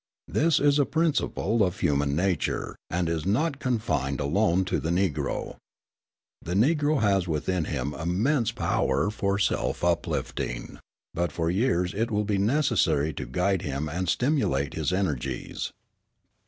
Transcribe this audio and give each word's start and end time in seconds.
This 0.27 0.59
is 0.59 0.79
a 0.79 0.85
principle 0.87 1.61
of 1.63 1.79
human 1.81 2.15
nature, 2.15 2.75
and 2.89 3.07
is 3.07 3.23
not 3.23 3.59
confined 3.59 4.19
alone 4.19 4.65
to 4.65 4.79
the 4.79 4.89
Negro. 4.89 5.57
The 6.41 6.55
Negro 6.55 7.01
has 7.01 7.27
within 7.27 7.65
him 7.65 7.93
immense 7.93 8.51
power 8.51 9.11
for 9.11 9.37
self 9.37 9.83
uplifting, 9.83 10.79
but 11.13 11.31
for 11.31 11.51
years 11.51 11.93
it 11.93 12.09
will 12.09 12.25
be 12.25 12.39
necessary 12.39 13.13
to 13.13 13.27
guide 13.27 13.61
him 13.61 13.87
and 13.87 14.09
stimulate 14.09 14.73
his 14.73 14.91
energies. 14.91 15.71